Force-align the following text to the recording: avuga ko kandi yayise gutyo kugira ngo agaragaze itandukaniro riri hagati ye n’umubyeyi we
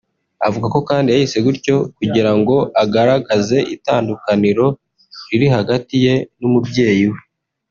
avuga 0.47 0.67
ko 0.73 0.79
kandi 0.89 1.07
yayise 1.09 1.37
gutyo 1.45 1.75
kugira 1.97 2.31
ngo 2.39 2.55
agaragaze 2.83 3.57
itandukaniro 3.75 4.67
riri 5.29 5.47
hagati 5.55 5.95
ye 6.05 6.13
n’umubyeyi 6.39 7.05
we 7.13 7.21